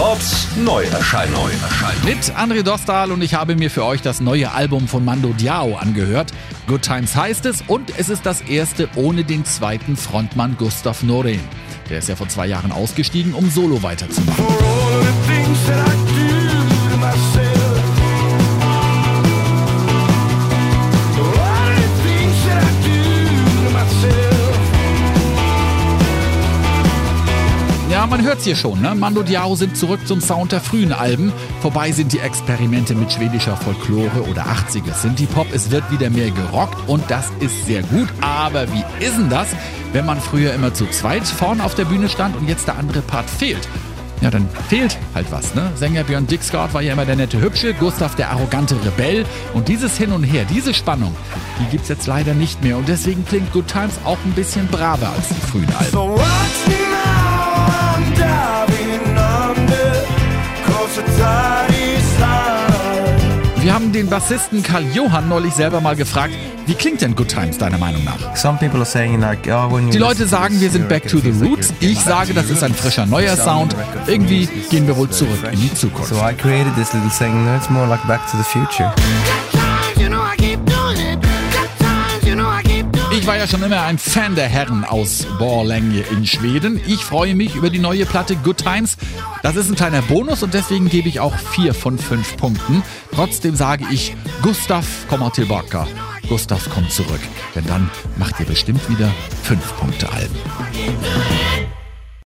[0.00, 1.50] Bobs Neuerscheinung.
[2.06, 5.76] Mit André Dostal und ich habe mir für euch das neue Album von Mando Diao
[5.76, 6.32] angehört.
[6.66, 11.40] Good Times heißt es und es ist das erste ohne den zweiten Frontmann Gustav Noren.
[11.90, 14.46] Der ist ja vor zwei Jahren ausgestiegen, um solo weiterzumachen.
[28.10, 28.94] Man hört's hier schon, ne?
[28.96, 31.32] Mando Diao sind zurück zum Sound der frühen Alben.
[31.62, 35.46] Vorbei sind die Experimente mit schwedischer Folklore oder 80er Synthie-Pop.
[35.54, 38.08] Es wird wieder mehr gerockt und das ist sehr gut.
[38.20, 39.48] Aber wie ist denn das,
[39.92, 43.00] wenn man früher immer zu zweit vorne auf der Bühne stand und jetzt der andere
[43.00, 43.68] Part fehlt?
[44.20, 45.70] Ja, dann fehlt halt was, ne?
[45.76, 49.24] Sänger Björn Dixgard war ja immer der nette Hübsche, Gustav der arrogante Rebell.
[49.54, 51.14] Und dieses Hin und Her, diese Spannung,
[51.60, 52.76] die gibt's jetzt leider nicht mehr.
[52.76, 55.92] Und deswegen klingt Good Times auch ein bisschen braver als die frühen Alben.
[55.92, 56.20] So
[63.62, 66.34] Wir haben den Bassisten Karl Johann neulich selber mal gefragt,
[66.66, 68.34] wie klingt denn Good Times deiner Meinung nach?
[68.34, 71.18] Some people are saying like, oh, when you Die Leute sagen, wir sind back to
[71.18, 71.72] like, the roots.
[71.80, 73.76] Ich sage, das the ist ein frischer neuer Sound.
[74.06, 76.08] Irgendwie gehen wir wohl zurück in die Zukunft.
[76.08, 78.92] So I created this little saying, no, it's more like back to the future.
[83.30, 86.80] War ja schon immer ein Fan der Herren aus Borlänge in Schweden.
[86.88, 88.96] Ich freue mich über die neue Platte Good Times.
[89.44, 92.82] Das ist ein kleiner Bonus und deswegen gebe ich auch vier von fünf Punkten.
[93.14, 95.86] Trotzdem sage ich, Gustav, komm tillbaka.
[96.28, 97.20] Gustav kommt zurück.
[97.54, 99.12] Denn dann macht ihr bestimmt wieder
[99.44, 100.34] fünf Punkte Alben.